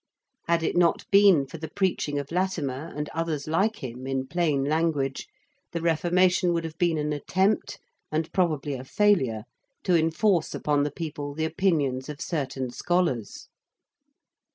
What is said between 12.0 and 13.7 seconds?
of certain scholars.